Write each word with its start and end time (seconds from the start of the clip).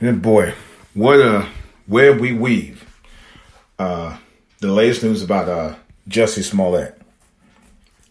Good 0.00 0.22
boy. 0.22 0.54
What 0.94 1.20
a 1.20 1.46
web 1.86 2.20
we 2.20 2.32
weave. 2.32 2.86
Uh, 3.78 4.16
the 4.60 4.72
latest 4.72 5.02
news 5.02 5.22
about 5.22 5.46
uh, 5.46 5.74
Jussie 6.08 6.42
Smollett. 6.42 6.98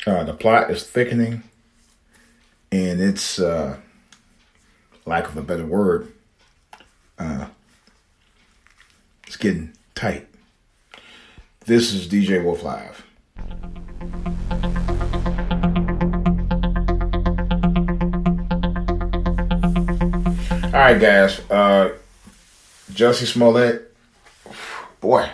Uh, 0.06 0.24
the 0.24 0.36
plot 0.36 0.70
is 0.70 0.84
thickening, 0.84 1.42
and 2.72 3.02
it's, 3.02 3.40
uh, 3.40 3.78
lack 5.08 5.30
of 5.30 5.36
a 5.36 5.42
better 5.42 5.66
word, 5.66 6.14
uh, 7.18 7.48
it's 9.26 9.38
getting 9.38 9.74
tight. 9.96 10.28
This 11.66 11.92
is 11.92 12.08
DJ 12.08 12.44
Wolf 12.44 12.62
Live. 12.62 13.04
All 20.80 20.86
right, 20.86 21.02
guys. 21.02 21.42
Uh, 21.52 21.92
Jussie 22.90 23.26
Smollett, 23.26 23.94
boy, 25.02 25.30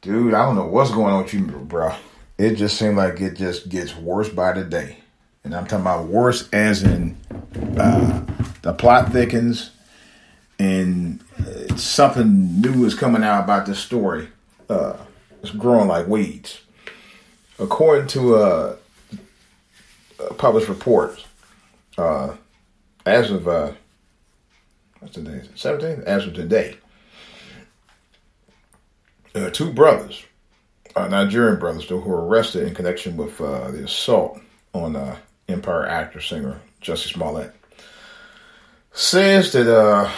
dude, 0.00 0.32
I 0.32 0.44
don't 0.44 0.54
know 0.54 0.66
what's 0.66 0.92
going 0.92 1.12
on 1.12 1.24
with 1.24 1.34
you, 1.34 1.40
bro. 1.40 1.92
It 2.38 2.54
just 2.54 2.78
seems 2.78 2.96
like 2.96 3.20
it 3.20 3.34
just 3.34 3.68
gets 3.68 3.96
worse 3.96 4.28
by 4.28 4.52
the 4.52 4.62
day, 4.62 4.98
and 5.42 5.56
I'm 5.56 5.66
talking 5.66 5.80
about 5.80 6.06
worse 6.06 6.48
as 6.52 6.84
in 6.84 7.16
uh, 7.78 8.24
the 8.62 8.74
plot 8.74 9.10
thickens, 9.10 9.70
and 10.60 11.18
uh, 11.40 11.74
something 11.74 12.60
new 12.60 12.84
is 12.84 12.94
coming 12.94 13.24
out 13.24 13.42
about 13.42 13.66
this 13.66 13.80
story. 13.80 14.28
Uh, 14.68 14.98
it's 15.42 15.50
growing 15.50 15.88
like 15.88 16.06
weeds, 16.06 16.60
according 17.58 18.06
to 18.06 18.36
uh, 18.36 18.76
published 20.38 20.68
reports. 20.68 21.24
Uh, 21.98 22.36
as 23.06 23.30
of 23.30 23.48
uh, 23.48 23.72
what's 25.00 25.14
today? 25.14 25.42
Seventeenth. 25.54 26.04
As 26.04 26.26
of 26.26 26.34
today, 26.34 26.76
two 29.52 29.72
brothers, 29.72 30.24
uh, 30.96 31.08
Nigerian 31.08 31.58
brothers, 31.58 31.84
who 31.84 31.98
were 31.98 32.26
arrested 32.26 32.66
in 32.66 32.74
connection 32.74 33.16
with 33.16 33.40
uh, 33.40 33.70
the 33.70 33.84
assault 33.84 34.40
on 34.72 34.96
uh, 34.96 35.16
Empire 35.48 35.86
actor 35.86 36.20
singer 36.20 36.60
Jussie 36.80 37.12
Smollett, 37.12 37.52
says 38.92 39.52
that, 39.52 39.68
uh, 39.68 40.10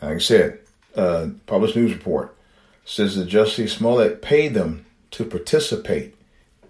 like 0.00 0.16
I 0.16 0.18
said, 0.18 0.58
uh, 0.94 1.28
published 1.46 1.76
news 1.76 1.92
report 1.92 2.36
says 2.84 3.16
that 3.16 3.28
Jussie 3.28 3.68
Smollett 3.68 4.22
paid 4.22 4.54
them 4.54 4.84
to 5.12 5.24
participate 5.24 6.14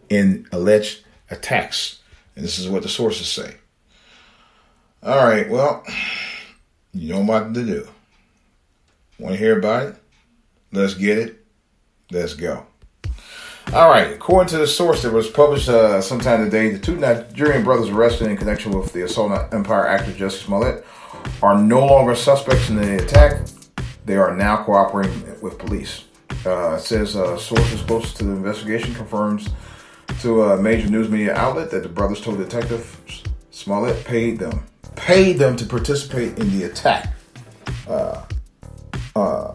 in 0.08 0.46
alleged 0.52 1.04
attacks, 1.30 2.00
and 2.36 2.44
this 2.44 2.58
is 2.58 2.68
what 2.68 2.82
the 2.82 2.88
sources 2.88 3.28
say. 3.28 3.56
All 5.02 5.24
right, 5.24 5.48
well, 5.48 5.82
you 6.92 7.12
know 7.12 7.20
what 7.20 7.54
to 7.54 7.64
do. 7.64 7.88
Want 9.18 9.34
to 9.34 9.38
hear 9.38 9.58
about 9.58 9.88
it? 9.88 9.96
Let's 10.72 10.94
get 10.94 11.18
it. 11.18 11.44
Let's 12.10 12.34
go. 12.34 12.66
All 13.72 13.88
right, 13.88 14.12
according 14.12 14.48
to 14.50 14.58
the 14.58 14.66
source 14.66 15.02
that 15.02 15.12
was 15.12 15.30
published 15.30 15.68
uh, 15.68 16.02
sometime 16.02 16.44
today, 16.44 16.70
the 16.70 16.78
two 16.78 16.96
Nigerian 16.96 17.64
brothers 17.64 17.88
arrested 17.88 18.28
in 18.28 18.36
connection 18.36 18.72
with 18.72 18.92
the 18.92 19.04
assault 19.04 19.32
on 19.32 19.48
Empire 19.52 19.86
actor 19.86 20.10
Jussie 20.12 20.44
Smollett 20.44 20.84
are 21.42 21.56
no 21.56 21.86
longer 21.86 22.14
suspects 22.14 22.68
in 22.68 22.76
the 22.76 23.02
attack. 23.02 23.46
They 24.04 24.16
are 24.16 24.36
now 24.36 24.64
cooperating 24.64 25.40
with 25.40 25.58
police. 25.58 26.04
Uh, 26.44 26.76
says 26.76 27.14
uh, 27.16 27.38
sources 27.38 27.80
close 27.82 28.12
to 28.14 28.24
the 28.24 28.32
investigation 28.32 28.94
confirms 28.94 29.48
to 30.20 30.42
a 30.42 30.60
major 30.60 30.90
news 30.90 31.08
media 31.08 31.34
outlet 31.34 31.70
that 31.70 31.82
the 31.82 31.88
brothers 31.88 32.20
told 32.20 32.38
detectives 32.38 33.22
Smollett 33.50 34.04
paid 34.04 34.38
them 34.38 34.64
paid 34.96 35.38
them 35.38 35.56
to 35.56 35.66
participate 35.66 36.38
in 36.38 36.50
the 36.58 36.64
attack, 36.64 37.12
uh, 37.88 38.22
uh, 39.16 39.54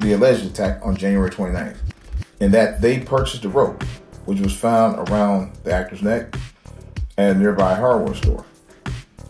the 0.00 0.12
alleged 0.12 0.44
attack 0.44 0.80
on 0.84 0.96
January 0.96 1.30
29th, 1.30 1.78
and 2.40 2.52
that 2.52 2.80
they 2.80 3.00
purchased 3.00 3.44
a 3.44 3.48
rope, 3.48 3.82
which 4.26 4.40
was 4.40 4.54
found 4.54 5.08
around 5.08 5.54
the 5.64 5.72
actor's 5.72 6.02
neck 6.02 6.34
at 7.16 7.36
a 7.36 7.38
nearby 7.38 7.74
hardware 7.74 8.14
store. 8.14 8.44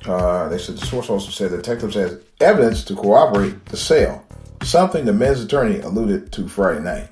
Uh, 0.06 0.48
they 0.48 0.58
said 0.58 0.76
the 0.76 0.84
source 0.84 1.08
also 1.08 1.30
said 1.30 1.50
the 1.50 1.56
detectives 1.56 1.94
had 1.94 2.20
evidence 2.40 2.84
to 2.84 2.94
corroborate 2.94 3.64
the 3.66 3.76
sale, 3.76 4.24
something 4.62 5.04
the 5.04 5.12
men's 5.12 5.42
attorney 5.42 5.80
alluded 5.80 6.30
to 6.32 6.46
Friday 6.46 6.80
night. 6.80 7.08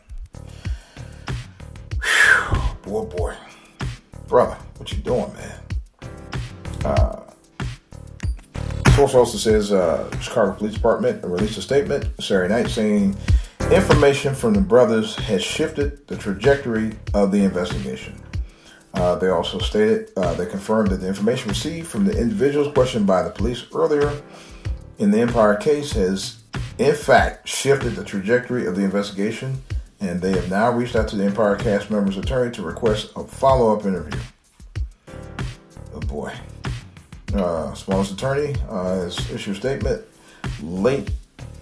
Whew, 2.03 2.61
boy, 2.83 3.05
boy, 3.05 3.37
brother, 4.29 4.57
what 4.77 4.93
you 4.93 4.99
doing, 4.99 5.33
man? 5.35 5.61
Uh, 6.85 7.22
source 9.09 9.15
also 9.15 9.39
says 9.39 9.73
uh, 9.73 10.09
Chicago 10.21 10.53
Police 10.53 10.75
Department 10.75 11.25
released 11.25 11.59
a 11.59 11.63
statement 11.63 12.09
Saturday 12.21 12.55
night 12.55 12.69
saying 12.69 13.17
information 13.73 14.33
from 14.33 14.55
the 14.55 14.61
brothers 14.61 15.17
has 15.17 15.43
shifted 15.43 16.07
the 16.07 16.17
trajectory 16.17 16.93
of 17.13 17.33
the 17.33 17.43
investigation. 17.43 18.21
Uh, 18.95 19.17
they 19.17 19.29
also 19.29 19.59
stated 19.59 20.11
uh, 20.17 20.35
they 20.35 20.47
confirmed 20.47 20.91
that 20.91 20.99
the 20.99 21.09
information 21.09 21.49
received 21.49 21.89
from 21.89 22.05
the 22.05 22.17
individuals 22.17 22.73
questioned 22.73 23.05
by 23.05 23.23
the 23.23 23.31
police 23.31 23.65
earlier 23.75 24.23
in 24.99 25.11
the 25.11 25.19
Empire 25.19 25.57
case 25.57 25.93
has, 25.93 26.45
in 26.79 26.95
fact, 26.95 27.49
shifted 27.49 27.97
the 27.97 28.05
trajectory 28.05 28.67
of 28.67 28.77
the 28.77 28.83
investigation, 28.83 29.61
and 29.99 30.21
they 30.21 30.31
have 30.31 30.49
now 30.49 30.71
reached 30.71 30.95
out 30.95 31.09
to 31.09 31.17
the 31.17 31.25
Empire 31.25 31.57
cast 31.57 31.91
members' 31.91 32.19
attorney 32.19 32.53
to 32.53 32.63
request 32.63 33.11
a 33.17 33.25
follow 33.25 33.77
up 33.77 33.85
interview. 33.85 34.21
Oh 35.93 36.01
boy. 36.01 36.33
Uh, 37.35 37.73
Smollett's 37.75 38.11
attorney 38.13 38.55
uh, 38.69 38.97
has 38.97 39.31
issued 39.31 39.57
a 39.57 39.59
statement 39.59 40.05
late 40.63 41.11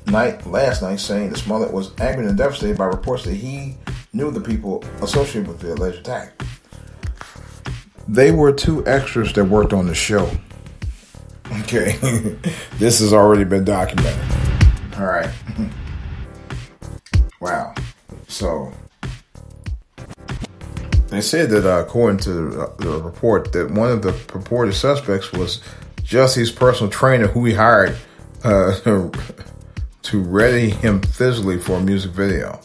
night 0.07 0.47
last 0.47 0.83
night 0.83 0.97
saying 0.97 1.31
that 1.31 1.39
Smollett 1.39 1.73
was 1.73 1.99
angered 2.01 2.27
and 2.27 2.37
devastated 2.37 2.77
by 2.77 2.87
reports 2.87 3.25
that 3.25 3.35
he 3.35 3.77
knew 4.13 4.31
the 4.31 4.41
people 4.41 4.85
associated 5.01 5.47
with 5.47 5.61
the 5.61 5.73
alleged 5.75 5.99
attack. 5.99 6.43
They 8.09 8.33
were 8.33 8.53
two 8.53 8.85
extras 8.87 9.33
that 9.35 9.45
worked 9.45 9.73
on 9.73 9.87
the 9.87 9.95
show. 9.95 10.31
Okay, 11.65 11.97
this 12.79 13.01
has 13.01 13.13
already 13.13 13.43
been 13.43 13.65
documented. 13.65 14.25
All 14.97 15.07
right. 15.07 15.29
wow. 17.41 17.75
So 18.29 18.73
they 21.11 21.21
said 21.21 21.51
that 21.51 21.67
uh, 21.67 21.81
according 21.81 22.19
to 22.21 22.33
the 22.79 23.01
report, 23.03 23.53
that 23.53 23.71
one 23.71 23.91
of 23.91 24.03
the 24.03 24.13
purported 24.13 24.75
suspects 24.75 25.33
was 25.33 25.61
Jesse's 26.05 26.53
personal 26.53 26.91
trainer, 26.91 27.27
who 27.27 27.45
he 27.45 27.55
hired 27.55 27.97
uh, 28.45 28.79
to 30.03 30.21
ready 30.23 30.71
him 30.71 31.03
physically 31.03 31.59
for 31.59 31.79
a 31.79 31.81
music 31.81 32.13
video. 32.13 32.61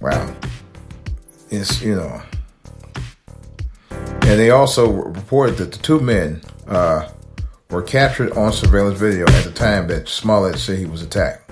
Wow, 0.00 0.34
it's 1.50 1.82
you 1.82 1.94
know, 1.94 2.22
and 3.90 4.40
they 4.40 4.50
also 4.50 4.90
reported 4.90 5.58
that 5.58 5.72
the 5.72 5.78
two 5.78 6.00
men 6.00 6.40
uh, 6.66 7.10
were 7.70 7.82
captured 7.82 8.32
on 8.32 8.52
surveillance 8.52 8.98
video 8.98 9.26
at 9.26 9.44
the 9.44 9.50
time 9.50 9.88
that 9.88 10.08
Smollett 10.08 10.58
said 10.58 10.78
he 10.78 10.86
was 10.86 11.02
attacked. 11.02 11.47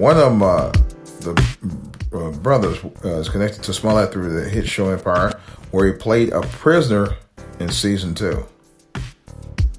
One 0.00 0.16
of 0.16 0.22
them, 0.22 0.42
uh, 0.42 0.72
the 1.20 1.86
uh, 2.14 2.30
brothers, 2.38 2.82
uh, 3.04 3.18
is 3.18 3.28
connected 3.28 3.62
to 3.64 3.74
Smollett 3.74 4.10
through 4.10 4.32
the 4.32 4.48
hit 4.48 4.66
show 4.66 4.88
Empire, 4.88 5.38
where 5.72 5.88
he 5.88 5.92
played 5.92 6.32
a 6.32 6.40
prisoner 6.40 7.18
in 7.58 7.68
season 7.68 8.14
two. 8.14 8.46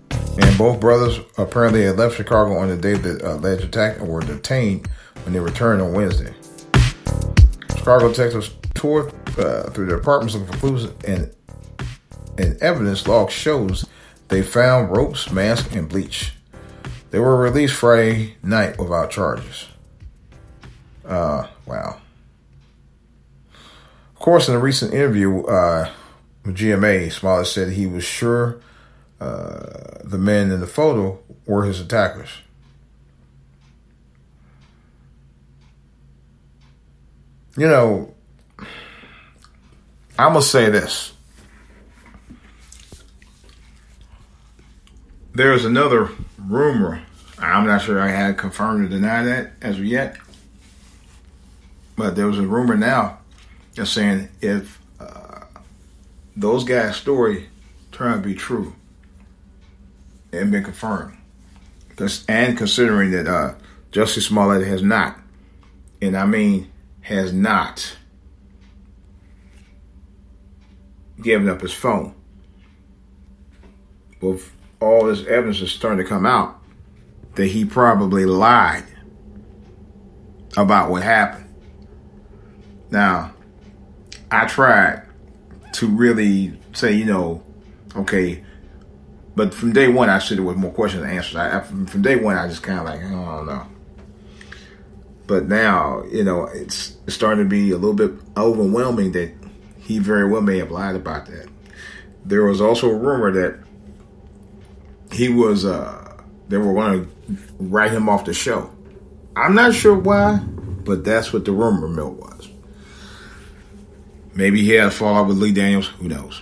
And 0.05 0.57
both 0.59 0.79
brothers 0.79 1.19
apparently 1.39 1.85
had 1.85 1.97
left 1.97 2.17
Chicago 2.17 2.55
on 2.57 2.69
the 2.69 2.77
day 2.77 2.91
of 2.91 3.01
the 3.01 3.33
alleged 3.33 3.63
attack 3.63 3.97
and 3.97 4.07
were 4.07 4.21
detained 4.21 4.85
when 5.23 5.33
they 5.33 5.39
returned 5.39 5.81
on 5.81 5.91
Wednesday. 5.91 6.35
Chicago 7.75 8.09
detectives 8.09 8.51
toured 8.75 9.11
uh, 9.39 9.71
through 9.71 9.87
the 9.87 9.95
apartments 9.95 10.35
looking 10.35 10.53
for 10.53 10.59
clues, 10.59 10.83
and, 11.07 11.33
and 12.37 12.61
evidence 12.61 13.07
log 13.07 13.31
shows 13.31 13.87
they 14.27 14.43
found 14.43 14.95
ropes, 14.95 15.31
masks, 15.31 15.75
and 15.75 15.89
bleach. 15.89 16.35
They 17.09 17.17
were 17.17 17.37
released 17.37 17.73
Friday 17.73 18.35
night 18.43 18.77
without 18.77 19.09
charges. 19.09 19.65
Uh, 21.05 21.47
wow. 21.65 21.99
Of 23.53 24.19
course, 24.19 24.47
in 24.47 24.55
a 24.55 24.59
recent 24.59 24.93
interview 24.93 25.43
uh, 25.43 25.89
with 26.45 26.57
GMA, 26.57 27.11
Smollett 27.11 27.47
said 27.47 27.73
he 27.73 27.87
was 27.87 28.03
sure 28.03 28.61
uh, 29.19 29.99
the 30.03 30.17
men 30.17 30.51
in 30.51 30.59
the 30.59 30.67
photo 30.67 31.19
were 31.45 31.65
his 31.65 31.79
attackers. 31.79 32.29
You 37.57 37.67
know, 37.67 38.13
I'm 40.17 40.33
going 40.33 40.41
to 40.41 40.47
say 40.47 40.69
this. 40.69 41.13
There's 45.33 45.65
another 45.65 46.09
rumor. 46.37 47.01
I'm 47.39 47.65
not 47.65 47.81
sure 47.81 47.99
I 47.99 48.09
had 48.09 48.37
confirmed 48.37 48.85
or 48.85 48.87
denied 48.87 49.23
that 49.23 49.53
as 49.61 49.77
of 49.77 49.85
yet. 49.85 50.17
But 52.01 52.15
there 52.15 52.25
was 52.25 52.39
a 52.39 52.47
rumor 52.47 52.75
now 52.75 53.19
that's 53.75 53.91
saying 53.91 54.29
if 54.41 54.81
uh, 54.99 55.41
those 56.35 56.63
guys' 56.63 56.95
story 56.95 57.47
turned 57.91 58.15
out 58.15 58.23
to 58.23 58.29
be 58.29 58.33
true 58.33 58.73
and 60.33 60.51
been 60.51 60.63
confirmed. 60.63 61.15
And 62.27 62.57
considering 62.57 63.11
that 63.11 63.27
uh, 63.27 63.53
Jussie 63.91 64.19
Smollett 64.19 64.65
has 64.65 64.81
not, 64.81 65.19
and 66.01 66.17
I 66.17 66.25
mean 66.25 66.71
has 67.01 67.31
not, 67.31 67.95
given 71.21 71.47
up 71.49 71.61
his 71.61 71.71
phone. 71.71 72.15
With 74.21 74.51
all 74.79 75.05
this 75.05 75.23
evidence 75.27 75.61
is 75.61 75.71
starting 75.71 76.03
to 76.03 76.09
come 76.09 76.25
out 76.25 76.59
that 77.35 77.45
he 77.45 77.63
probably 77.63 78.25
lied 78.25 78.85
about 80.57 80.89
what 80.89 81.03
happened. 81.03 81.49
Now, 82.91 83.33
I 84.29 84.45
tried 84.45 85.03
to 85.73 85.87
really 85.87 86.59
say, 86.73 86.93
you 86.93 87.05
know, 87.05 87.43
okay, 87.95 88.43
but 89.35 89.53
from 89.53 89.71
day 89.73 89.87
one, 89.87 90.09
I 90.09 90.19
said 90.19 90.37
there 90.37 90.45
was 90.45 90.57
more 90.57 90.71
questions 90.71 91.03
and 91.03 91.11
answers. 91.11 91.37
I, 91.37 91.61
from 91.61 92.01
day 92.01 92.17
one, 92.17 92.37
I 92.37 92.47
just 92.47 92.63
kind 92.63 92.79
of 92.79 92.85
like, 92.85 92.99
I 92.99 93.09
don't 93.09 93.45
know. 93.45 93.65
But 95.25 95.47
now, 95.47 96.03
you 96.11 96.25
know, 96.25 96.43
it's, 96.43 96.97
it's 97.07 97.15
starting 97.15 97.45
to 97.45 97.49
be 97.49 97.71
a 97.71 97.77
little 97.77 97.93
bit 97.93 98.11
overwhelming 98.35 99.13
that 99.13 99.33
he 99.79 99.99
very 99.99 100.29
well 100.29 100.41
may 100.41 100.57
have 100.57 100.71
lied 100.71 100.95
about 100.95 101.27
that. 101.27 101.47
There 102.25 102.43
was 102.43 102.59
also 102.59 102.89
a 102.89 102.95
rumor 102.95 103.31
that 103.31 103.59
he 105.11 105.29
was, 105.29 105.63
uh, 105.65 106.21
they 106.49 106.57
were 106.57 106.73
going 106.73 107.05
to 107.05 107.37
write 107.59 107.91
him 107.91 108.09
off 108.09 108.25
the 108.25 108.33
show. 108.33 108.69
I'm 109.35 109.55
not 109.55 109.73
sure 109.73 109.95
why, 109.95 110.39
but 110.39 111.05
that's 111.05 111.31
what 111.31 111.45
the 111.45 111.53
rumor 111.53 111.87
mill 111.87 112.11
was. 112.11 112.49
Maybe 114.41 114.63
he 114.63 114.71
had 114.71 114.87
a 114.87 114.91
fallout 114.91 115.27
with 115.27 115.37
Lee 115.37 115.51
Daniels. 115.51 115.89
Who 115.99 116.07
knows? 116.07 116.41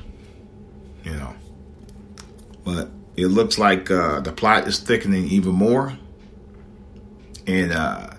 You 1.04 1.12
know. 1.12 1.36
But 2.63 2.92
it 3.18 3.25
looks 3.25 3.57
like 3.57 3.92
uh, 3.92 4.22
the 4.22 4.31
plot 4.31 4.69
is 4.69 4.80
thickening 4.80 5.28
even 5.28 5.51
more. 5.51 5.98
And 7.46 7.74
uh, 7.74 8.12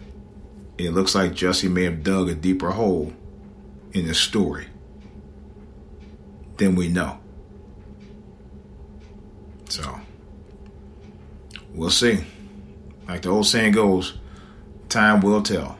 it 0.76 0.90
looks 0.90 1.14
like 1.14 1.32
Jesse 1.32 1.68
may 1.68 1.84
have 1.84 2.02
dug 2.02 2.28
a 2.28 2.34
deeper 2.34 2.72
hole 2.72 3.14
in 3.94 4.06
the 4.06 4.12
story 4.12 4.66
than 6.58 6.74
we 6.74 6.88
know. 6.88 7.18
So, 9.70 9.98
we'll 11.72 11.88
see. 11.88 12.22
Like 13.08 13.22
the 13.22 13.30
old 13.30 13.46
saying 13.46 13.72
goes, 13.72 14.18
time 14.90 15.22
will 15.22 15.40
tell. 15.40 15.79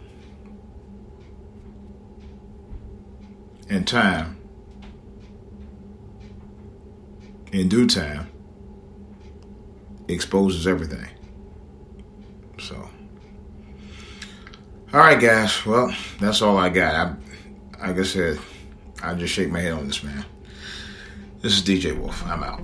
And 3.71 3.87
time, 3.87 4.37
in 7.53 7.69
due 7.69 7.87
time, 7.87 8.29
exposes 10.09 10.67
everything. 10.67 11.09
So, 12.59 12.91
all 14.93 14.99
right, 14.99 15.21
guys. 15.21 15.65
Well, 15.65 15.95
that's 16.19 16.43
all 16.43 16.59
I 16.59 16.69
got. 16.69 17.17
I, 17.81 17.87
like 17.87 17.99
I 17.99 18.03
said, 18.03 18.41
I 19.05 19.15
just 19.15 19.33
shake 19.33 19.53
my 19.53 19.61
head 19.61 19.73
on 19.73 19.87
this, 19.87 20.03
man. 20.03 20.25
This 21.41 21.57
is 21.57 21.63
DJ 21.63 21.97
Wolf. 21.97 22.27
I'm 22.27 22.43
out. 22.43 22.63